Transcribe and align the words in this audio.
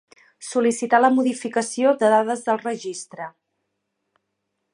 Sol·licitar 0.45 1.01
la 1.03 1.11
modificació 1.17 1.93
de 2.01 2.11
dades 2.17 2.43
del 2.49 2.61
Registre. 2.65 3.29